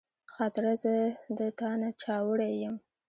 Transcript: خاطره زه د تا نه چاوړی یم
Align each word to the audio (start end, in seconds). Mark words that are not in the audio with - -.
خاطره 0.33 0.73
زه 0.83 0.93
د 1.37 1.39
تا 1.59 1.69
نه 1.81 1.89
چاوړی 2.01 2.51
یم 2.63 2.75